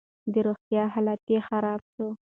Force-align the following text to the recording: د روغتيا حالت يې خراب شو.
د 0.33 0.35
روغتيا 0.47 0.83
حالت 0.93 1.21
يې 1.33 1.39
خراب 1.47 1.81
شو. 1.93 2.07